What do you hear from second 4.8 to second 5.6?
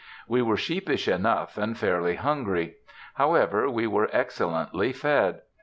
fed.